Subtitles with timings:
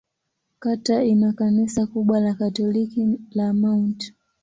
[0.59, 4.13] Kata ina kanisa kubwa la Katoliki la Mt.